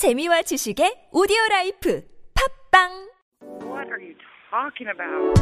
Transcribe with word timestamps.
재미와 0.00 0.40
지식의 0.40 1.12
오디오 1.12 1.36
라이프 1.50 2.00
팟빵 2.72 2.88
What 3.60 3.84
are 3.92 4.00
you 4.00 4.16
talking 4.48 4.88
about? 4.88 5.36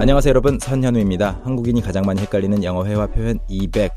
안녕하세요 0.00 0.30
여러분 0.30 0.58
선현우입니다. 0.58 1.42
한국인이 1.44 1.82
가장 1.82 2.04
많이 2.06 2.22
헷갈리는 2.22 2.64
영어 2.64 2.86
회화 2.86 3.06
표현 3.06 3.38
200 3.50 3.92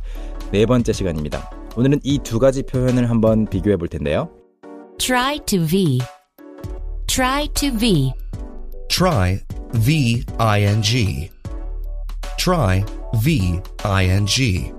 네 0.51 0.65
번째 0.65 0.91
시간입니다. 0.91 1.49
오늘은 1.77 2.01
이 2.03 2.19
두 2.19 2.39
가지 2.39 2.61
표현을 2.61 3.09
한번 3.09 3.45
비교해 3.45 3.77
볼 3.77 3.87
텐데요. 3.87 4.29
Try 4.97 5.39
to 5.45 5.65
V. 5.65 5.99
Try 7.07 7.47
to 7.53 7.69
V. 7.79 8.11
Try 8.89 9.39
V 9.85 10.25
I 10.39 10.63
N 10.63 10.81
G. 10.81 11.29
Try 12.37 12.83
V 13.23 13.61
I 13.85 14.09
N 14.09 14.25
G. 14.25 14.73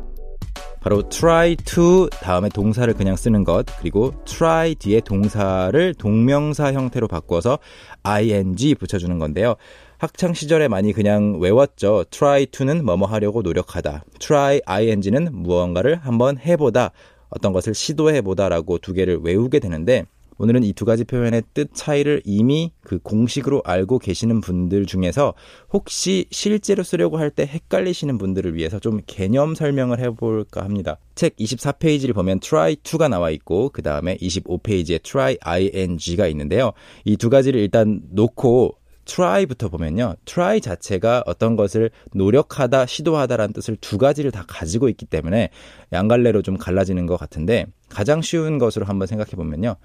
바로 0.80 1.06
try 1.08 1.56
to 1.56 2.08
다음에 2.08 2.48
동사를 2.48 2.92
그냥 2.94 3.14
쓰는 3.16 3.44
것 3.44 3.66
그리고 3.78 4.12
try 4.24 4.74
뒤에 4.74 5.00
동사를 5.00 5.94
동명사 5.94 6.72
형태로 6.72 7.06
바꿔서 7.06 7.58
ing 8.02 8.74
붙여주는 8.74 9.18
건데요. 9.18 9.56
학창 9.98 10.32
시절에 10.32 10.68
많이 10.68 10.94
그냥 10.94 11.38
외웠죠. 11.38 12.04
try 12.10 12.46
to는 12.46 12.86
뭐뭐 12.86 13.06
하려고 13.06 13.42
노력하다. 13.42 14.04
try 14.18 14.62
ing는 14.64 15.28
무언가를 15.32 15.96
한번 15.96 16.38
해보다. 16.38 16.92
어떤 17.28 17.52
것을 17.52 17.74
시도해보다라고 17.74 18.78
두 18.78 18.94
개를 18.94 19.20
외우게 19.22 19.60
되는데 19.60 20.04
오늘은 20.40 20.62
이 20.64 20.72
두 20.72 20.86
가지 20.86 21.04
표현의 21.04 21.42
뜻 21.52 21.68
차이를 21.74 22.22
이미 22.24 22.72
그 22.80 22.98
공식으로 22.98 23.60
알고 23.62 23.98
계시는 23.98 24.40
분들 24.40 24.86
중에서 24.86 25.34
혹시 25.70 26.24
실제로 26.30 26.82
쓰려고 26.82 27.18
할 27.18 27.30
때 27.30 27.44
헷갈리시는 27.46 28.16
분들을 28.16 28.54
위해서 28.54 28.78
좀 28.78 29.02
개념 29.06 29.54
설명을 29.54 30.00
해볼까 30.00 30.64
합니다. 30.64 30.96
책 31.14 31.36
24페이지를 31.36 32.14
보면 32.14 32.40
try 32.40 32.76
to가 32.76 33.08
나와 33.08 33.28
있고 33.28 33.68
그 33.68 33.82
다음에 33.82 34.16
25페이지에 34.16 35.02
try 35.02 35.36
ing가 35.44 36.26
있는데요. 36.28 36.72
이 37.04 37.18
두 37.18 37.28
가지를 37.28 37.60
일단 37.60 38.00
놓고 38.10 38.78
try부터 39.04 39.68
보면요. 39.68 40.14
try 40.24 40.62
자체가 40.62 41.24
어떤 41.26 41.54
것을 41.56 41.90
노력하다, 42.14 42.86
시도하다라는 42.86 43.52
뜻을 43.52 43.76
두 43.80 43.98
가지를 43.98 44.30
다 44.30 44.44
가지고 44.48 44.88
있기 44.88 45.04
때문에 45.04 45.50
양갈래로 45.92 46.40
좀 46.42 46.56
갈라지는 46.56 47.04
것 47.06 47.18
같은데 47.18 47.66
가장 47.90 48.22
쉬운 48.22 48.58
것으로 48.58 48.86
한번 48.86 49.06
생각해 49.06 49.32
보면요. 49.32 49.76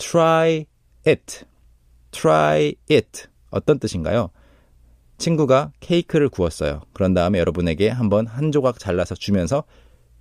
Try 0.00 0.66
it. 1.06 1.44
try 2.10 2.74
it. 2.90 3.28
어떤 3.50 3.78
뜻인가요? 3.78 4.30
친구가 5.18 5.72
케이크를 5.80 6.28
구웠어요. 6.28 6.80
그런 6.92 7.14
다음에 7.14 7.38
여러분에게 7.38 7.88
한번 7.88 8.26
한 8.26 8.50
조각 8.50 8.78
잘라서 8.78 9.14
주면서 9.14 9.64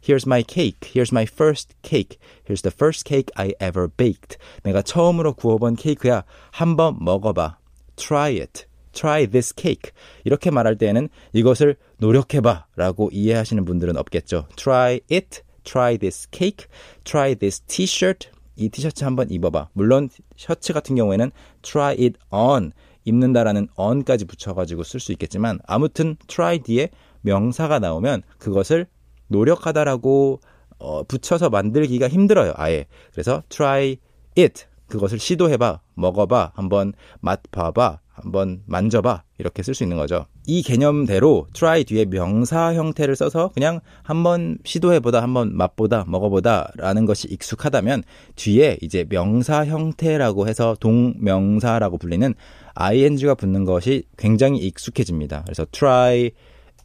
Here's 0.02 0.26
my 0.26 0.44
cake. 0.48 0.92
Here's 0.94 1.12
my 1.12 1.24
first 1.24 1.76
cake. 1.82 2.20
Here's 2.48 2.62
the 2.62 2.72
first 2.74 3.04
cake 3.06 3.32
I 3.36 3.54
ever 3.62 3.90
baked. 3.90 4.38
내가 4.64 4.82
처음으로 4.82 5.34
구워본 5.34 5.76
케이크야. 5.76 6.24
한번 6.52 6.98
먹어봐. 7.02 7.58
Try 7.98 8.40
it. 8.40 8.66
Try 8.94 9.28
this 9.28 9.54
cake. 9.56 9.92
이렇게 10.24 10.52
말할 10.52 10.78
때에는 10.78 11.10
이것을 11.34 11.76
노력해봐 11.98 12.68
라고 12.76 13.10
이해하시는 13.12 13.66
분들은 13.66 13.98
없겠죠. 13.98 14.48
Try 14.56 15.02
it. 15.12 15.42
Try 15.64 15.98
this 15.98 16.28
cake. 16.32 16.68
Try 17.04 17.36
this 17.36 17.60
t-shirt. 17.62 18.30
이 18.60 18.70
티셔츠 18.70 19.04
한번 19.04 19.32
입어봐. 19.32 19.70
물론 19.74 20.10
셔츠 20.36 20.74
같은 20.74 20.96
경우에는 20.96 21.32
try 21.62 21.94
it 21.94 22.14
on. 22.32 22.72
입는다라는 23.06 23.70
on까지 23.76 24.26
붙여가지고 24.26 24.84
쓸 24.84 25.00
수 25.00 25.12
있겠지만 25.14 25.60
아무튼 25.66 26.16
try 26.28 26.60
뒤에 26.60 26.90
명사가 27.22 27.80
나오면 27.80 28.22
그것을 28.38 28.88
노력하다라고 29.28 30.42
어, 30.80 31.04
붙여서 31.04 31.50
만들기가 31.50 32.08
힘들어요. 32.08 32.54
아예. 32.56 32.86
그래서 33.12 33.44
try 33.50 33.98
it. 34.38 34.66
그것을 34.88 35.20
시도해봐, 35.20 35.82
먹어봐, 35.96 36.54
한번 36.56 36.94
맛봐봐, 37.22 38.00
한번 38.24 38.62
만져봐 38.66 39.24
이렇게 39.38 39.64
쓸 39.64 39.74
수 39.74 39.84
있는 39.84 39.98
거죠. 39.98 40.26
이 40.46 40.62
개념대로 40.62 41.48
try 41.54 41.84
뒤에 41.84 42.06
명사 42.06 42.74
형태를 42.74 43.16
써서 43.16 43.52
그냥 43.54 43.80
한번 44.04 44.58
시도해보다, 44.64 45.22
한번 45.22 45.56
맛보다, 45.56 46.06
먹어보다라는 46.08 47.06
것이 47.06 47.28
익숙하다면 47.30 48.04
뒤에 48.36 48.78
이제 48.82 49.06
명사 49.08 49.66
형태라고 49.66 50.48
해서 50.48 50.76
동명사라고 50.80 51.98
불리는 51.98 52.34
ing가 52.76 53.36
붙는 53.36 53.66
것이 53.66 54.04
굉장히 54.18 54.60
익숙해집니다. 54.60 55.44
그래서 55.46 55.66
try 55.72 56.32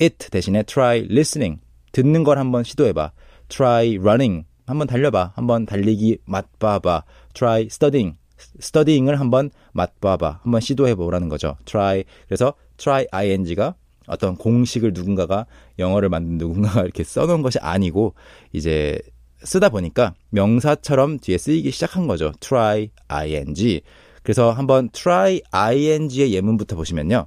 it 0.01 0.31
대신에 0.31 0.63
try 0.65 1.07
listening 1.11 1.61
듣는 1.93 2.25
걸 2.25 2.39
한번 2.39 2.65
시도해봐. 2.65 3.13
try 3.49 3.97
running 3.99 4.45
한번 4.67 4.87
달려봐. 4.87 5.33
한번 5.35 5.67
달리기 5.67 6.19
맛봐봐. 6.25 7.05
try 7.35 7.63
studying. 7.67 8.17
Studying을 8.61 9.21
한번 9.21 9.51
맛봐봐. 9.73 10.41
한번 10.43 10.61
시도해보라는 10.61 11.29
거죠. 11.29 11.57
try. 11.65 12.05
그래서 12.27 12.55
try 12.77 13.07
ing가 13.11 13.75
어떤 14.07 14.37
공식을 14.37 14.93
누군가가 14.93 15.47
영어를 15.79 16.09
만든 16.09 16.39
누군가가 16.39 16.83
이렇게 16.83 17.05
써놓은 17.05 17.43
것이 17.43 17.59
아니고 17.59 18.15
이제 18.53 19.01
쓰다 19.43 19.69
보니까 19.69 20.15
명사처럼 20.31 21.19
뒤에 21.19 21.39
쓰이기 21.39 21.71
시작한 21.71 22.07
거죠. 22.07 22.33
try 22.41 22.91
ing. 23.09 23.83
그래서 24.23 24.51
한번 24.51 24.91
try 24.91 25.41
ing의 25.53 26.33
예문부터 26.33 26.77
보시면요. 26.77 27.27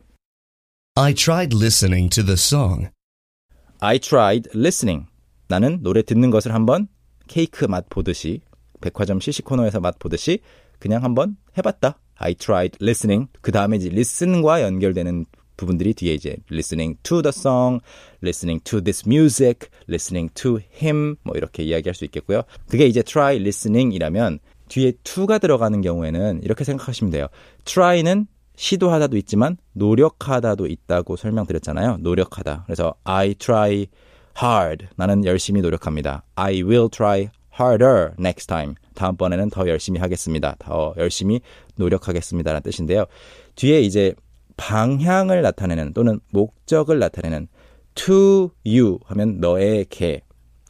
I 0.96 1.14
tried 1.14 1.56
listening 1.56 2.10
to 2.10 2.24
the 2.24 2.34
song. 2.34 2.88
I 3.80 4.00
tried 4.00 4.50
listening. 4.56 5.08
나는 5.48 5.84
노래 5.84 6.02
듣는 6.02 6.32
것을 6.32 6.54
한번 6.54 6.88
케이크 7.28 7.66
맛 7.66 7.88
보듯이 7.90 8.42
백화점 8.82 9.20
시식 9.20 9.46
코너에서 9.46 9.80
맛 9.80 10.00
보듯이 10.00 10.40
그냥 10.80 11.04
한번 11.04 11.38
해봤다. 11.58 12.00
I 12.16 12.36
tried 12.36 12.78
listening. 12.82 13.30
그 13.42 13.52
다음에 13.52 13.78
이제 13.78 13.88
listen과 13.88 14.62
연결되는 14.62 15.26
부분들이 15.56 15.94
뒤에 15.94 16.14
이제 16.14 16.38
listening 16.52 16.98
to 17.04 17.22
the 17.22 17.30
song, 17.30 17.82
listening 18.24 18.64
to 18.64 18.82
this 18.82 19.04
music, 19.08 19.70
listening 19.90 20.34
to 20.36 20.60
him 20.82 21.16
뭐 21.24 21.36
이렇게 21.36 21.64
이야기할 21.64 21.96
수 21.96 22.06
있겠고요. 22.06 22.44
그게 22.70 22.86
이제 22.86 23.02
try 23.02 23.38
listening이라면 23.38 24.40
뒤에 24.70 24.94
to가 25.04 25.40
들어가는 25.40 25.82
경우에는 25.82 26.42
이렇게 26.44 26.64
생각하시면 26.64 27.12
돼요. 27.12 27.28
try는 27.66 28.28
시도하다도 28.56 29.18
있지만 29.18 29.58
노력하다도 29.74 30.68
있다고 30.68 31.16
설명드렸잖아요. 31.16 31.98
노력하다. 32.02 32.64
그래서 32.66 32.96
I 33.04 33.36
try 33.36 33.88
hard. 34.42 34.88
나는 34.96 35.26
열심히 35.26 35.62
노력합니다. 35.62 36.24
I 36.36 36.64
will 36.64 36.90
try 36.90 37.30
harder 37.60 38.12
next 38.20 38.48
time. 38.48 38.76
다음번에는 38.96 39.50
더 39.50 39.68
열심히 39.68 40.00
하겠습니다. 40.00 40.56
더 40.60 40.94
열심히 40.98 41.42
노력하겠습니다라는 41.76 42.62
뜻인데요. 42.64 43.06
뒤에 43.56 43.82
이제 43.82 44.14
방향을 44.58 45.42
나타내는 45.42 45.94
또는 45.94 46.20
목적을 46.32 47.00
나타내는 47.00 47.48
to 47.96 48.52
you 48.66 49.00
하면 49.06 49.40
너에게 49.40 50.22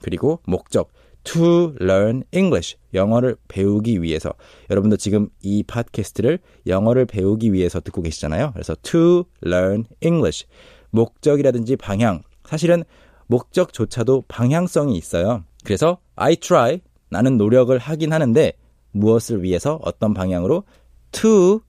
그리고 0.01 0.41
목적 0.45 0.91
to 1.23 1.73
learn 1.81 2.23
English 2.33 2.77
영어를 2.93 3.35
배우기 3.47 4.01
위해서 4.01 4.33
여러분도 4.69 4.97
지금 4.97 5.29
이 5.41 5.63
팟캐스트를 5.63 6.39
영어를 6.67 7.05
배우기 7.05 7.51
위해서 7.51 7.79
듣고 7.79 8.01
계시잖아요. 8.01 8.51
그래서 8.53 8.75
to 8.81 9.25
learn 9.45 9.85
English 10.01 10.45
목적이라든지 10.91 11.75
방향 11.75 12.23
사실은 12.45 12.83
목적조차도 13.27 14.23
방향성이 14.27 14.97
있어요. 14.97 15.43
그래서 15.67 15.97
I 16.15 16.37
try 16.37 16.79
나는 17.09 17.37
노력을 17.37 17.77
하긴 17.77 18.13
하는데 18.13 18.53
무엇을 18.91 19.43
위해서 19.43 19.77
어떤 19.83 20.13
방향으로 20.13 20.63
to 21.11 21.59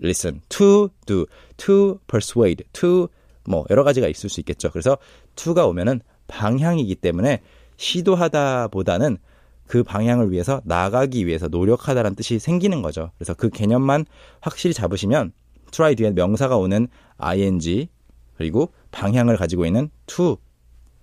listen, 0.00 0.40
to 0.48 0.90
do, 1.06 1.26
to 1.56 1.98
persuade, 2.06 2.64
to 2.72 3.08
뭐 3.48 3.66
여러 3.68 3.82
가지가 3.82 4.06
있을 4.06 4.30
수 4.30 4.38
있겠죠. 4.42 4.70
그래서 4.70 4.96
to가 5.34 5.66
오면은 5.66 6.02
방향이기 6.28 6.94
때문에 6.94 7.42
시도하다보다는 7.78 9.18
그 9.66 9.82
방향을 9.82 10.30
위해서 10.30 10.62
나가기 10.64 11.26
위해서 11.26 11.48
노력하다라는 11.48 12.14
뜻이 12.14 12.38
생기는 12.38 12.80
거죠. 12.80 13.10
그래서 13.18 13.34
그 13.34 13.50
개념만 13.50 14.06
확실히 14.40 14.72
잡으시면 14.72 15.32
try 15.72 15.96
뒤에 15.96 16.12
명사가 16.12 16.56
오는 16.56 16.86
ing 17.16 17.88
그리고 18.36 18.72
방향을 18.92 19.36
가지고 19.36 19.66
있는 19.66 19.90
to 20.06 20.36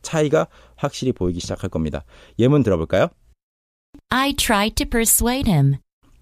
차이가 0.08 0.48
확실히 0.78 1.12
보이기 1.12 1.42
시작할 1.42 1.70
겁니다. 1.70 2.06
예문 2.40 2.64
들어볼까요? 2.64 3.10
I 4.10 4.34
tried 4.34 4.76
to 4.76 4.90
persuade 4.90 5.52
him. 5.52 5.76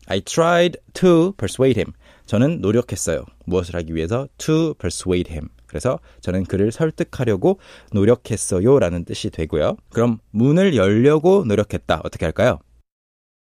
I 0.08 0.22
tried 0.22 0.80
to 0.94 1.34
persuade 1.34 1.80
him. 1.80 1.94
저는 2.26 2.62
노력했어요. 2.62 3.26
무엇을 3.46 3.76
하기 3.76 3.94
위해서? 3.94 4.28
To 4.40 4.74
persuade 4.74 5.32
him. 5.32 5.50
그래서 5.68 6.00
저는 6.22 6.46
그를 6.46 6.72
설득하려고 6.72 7.60
노력했어요 7.92 8.80
라는 8.80 9.06
뜻이 9.06 9.30
되고요. 9.30 9.78
그럼 9.92 10.18
문을 10.32 10.76
열려고 10.76 11.44
노력했다. 11.46 12.02
어떻게 12.04 12.26
할까요? 12.26 12.60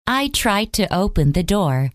I 0.07 0.29
tried 0.31 0.73
to 0.73 0.87
open 0.97 1.33
the 1.33 1.47
door. 1.47 1.91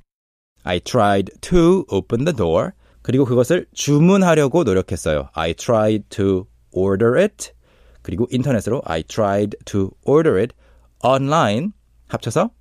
I 0.63 0.79
tried 0.79 1.33
to 1.41 1.83
open 1.89 2.23
the 2.23 2.35
door. 2.35 2.71
그리고 3.01 3.25
그것을 3.25 3.65
주문하려고 3.73 4.63
노력했어요. 4.63 5.29
I 5.33 5.53
tried 5.53 6.05
to 6.09 6.47
order 6.71 7.19
it. 7.19 7.56
그리고 8.07 8.25
인터넷으로 8.31 8.81
I 8.85 9.03
tried 9.03 9.57
to 9.65 9.91
order 10.05 10.39
it 10.39 10.55
online. 11.03 11.71
합쳐서 12.07 12.51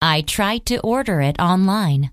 I 0.00 0.22
tried 0.22 0.64
to 0.64 0.78
order 0.82 1.22
it 1.22 1.36
online. 1.42 2.08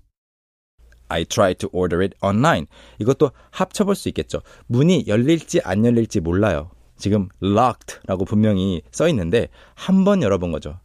I 1.08 1.24
tried 1.24 1.56
to 1.60 1.70
order 1.72 2.02
it 2.04 2.14
online. 2.22 2.66
이것도 2.98 3.30
합쳐볼 3.50 3.94
수 3.94 4.10
있겠죠. 4.10 4.42
문이 4.66 5.04
열릴지 5.06 5.62
안 5.64 5.86
열릴지 5.86 6.20
몰라요. 6.20 6.70
지금 6.98 7.30
locked라고 7.42 8.26
분명히 8.26 8.82
써 8.92 9.08
있는데 9.08 9.48
한 9.74 10.04
번 10.04 10.22
열어본 10.22 10.52
거죠. 10.52 10.78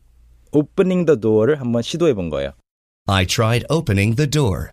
opening 0.53 1.05
the 1.05 1.19
door를 1.19 1.59
한번 1.59 1.81
시도해 1.81 2.13
본 2.13 2.29
거예요. 2.29 2.53
I 3.07 3.25
tried 3.25 3.65
opening 3.69 4.15
the 4.15 4.29
door. 4.29 4.69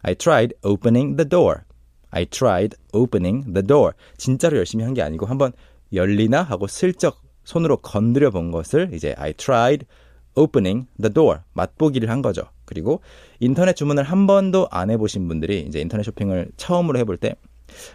I 0.00 0.14
tried 0.14 0.54
opening 0.64 1.16
the 1.18 1.28
door. 1.28 1.64
I 2.10 2.24
tried 2.24 2.76
opening 2.94 3.52
the 3.52 3.66
door. 3.66 3.92
진짜로 4.16 4.56
열심히 4.56 4.84
한 4.84 4.94
게 4.94 5.02
아니고 5.02 5.26
한번 5.26 5.52
열리나 5.92 6.42
하고 6.42 6.66
슬쩍 6.66 7.22
손으로 7.44 7.78
건드려 7.78 8.30
본 8.30 8.50
것을 8.50 8.90
이제 8.92 9.14
I 9.18 9.32
tried 9.32 9.86
opening 10.34 10.86
the 11.00 11.12
door. 11.12 11.40
맛보기를 11.52 12.08
한 12.08 12.22
거죠. 12.22 12.42
그리고 12.64 13.00
인터넷 13.40 13.74
주문을 13.74 14.04
한 14.04 14.26
번도 14.26 14.68
안 14.70 14.90
해보신 14.90 15.28
분들이 15.28 15.60
이제 15.60 15.80
인터넷 15.80 16.02
쇼핑을 16.04 16.52
처음으로 16.56 16.98
해볼 16.98 17.18
때 17.18 17.34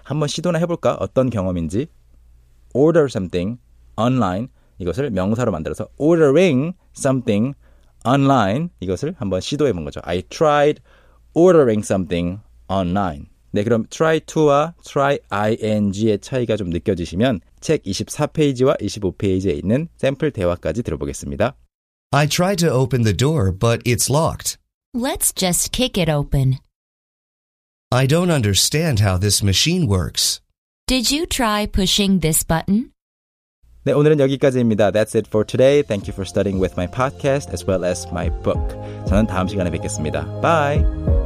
한번 0.03 0.27
시도나 0.27 0.59
해볼까? 0.59 0.97
어떤 0.99 1.29
경험인지 1.29 1.87
order 2.73 3.05
something 3.05 3.59
online 3.97 4.47
이것을 4.79 5.09
명사로 5.09 5.51
만들어서 5.51 5.87
ordering 5.97 6.73
something 6.95 7.55
online 8.07 8.69
이것을 8.79 9.15
한번 9.17 9.41
시도해 9.41 9.73
본 9.73 9.83
거죠. 9.85 9.99
I 10.03 10.21
tried 10.23 10.81
ordering 11.33 11.81
something 11.83 12.39
online. 12.69 13.27
네, 13.51 13.63
그럼 13.63 13.85
try 13.89 14.19
to와 14.19 14.73
try 14.83 15.17
ing의 15.31 16.19
차이가 16.19 16.57
좀 16.57 16.69
느껴지시면 16.69 17.39
책 17.59 17.83
24페이지와 17.83 18.79
25페이지에 18.81 19.57
있는 19.57 19.87
샘플 19.97 20.31
대화까지 20.31 20.83
들어보겠습니다. 20.83 21.55
I 22.11 22.27
tried 22.27 22.57
to 22.65 22.73
open 22.73 23.03
the 23.03 23.15
door, 23.15 23.51
but 23.51 23.81
it's 23.85 24.09
locked. 24.09 24.57
Let's 24.93 25.33
just 25.33 25.71
kick 25.71 25.97
it 26.01 26.09
open. 26.09 26.57
I 27.91 28.05
don't 28.05 28.31
understand 28.31 28.99
how 28.99 29.17
this 29.17 29.43
machine 29.43 29.87
works. 29.87 30.41
Did 30.87 31.11
you 31.11 31.25
try 31.25 31.65
pushing 31.65 32.19
this 32.19 32.43
button? 32.45 32.91
네, 33.83 33.93
오늘은 33.93 34.19
여기까지입니다. 34.19 34.91
That's 34.91 35.15
it 35.15 35.29
for 35.29 35.45
today. 35.45 35.81
Thank 35.81 36.07
you 36.07 36.13
for 36.13 36.25
studying 36.25 36.61
with 36.61 36.75
my 36.77 36.87
podcast 36.87 37.53
as 37.53 37.65
well 37.65 37.85
as 37.85 38.05
my 38.11 38.29
book. 38.43 38.75
저는 39.07 39.27
다음 39.27 39.47
시간에 39.47 39.69
뵙겠습니다. 39.71 40.25
Bye! 40.41 41.16